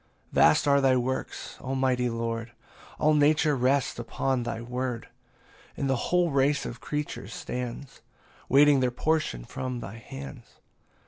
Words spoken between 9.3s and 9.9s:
from